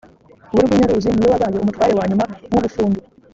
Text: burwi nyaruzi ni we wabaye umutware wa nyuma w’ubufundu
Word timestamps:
burwi 0.53 0.73
nyaruzi 0.79 1.09
ni 1.11 1.23
we 1.23 1.27
wabaye 1.33 1.57
umutware 1.59 1.93
wa 1.99 2.05
nyuma 2.09 2.25
w’ubufundu 2.51 2.99